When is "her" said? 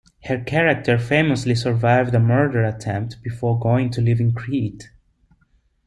0.23-0.39